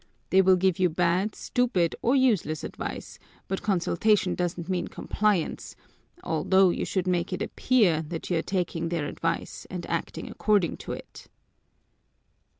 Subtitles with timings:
[0.31, 5.75] They will give you bad, stupid, or useless advice, but consultation doesn't mean compliance,
[6.23, 10.77] although you should make it appear that you are taking their advice and acting according
[10.77, 11.27] to it."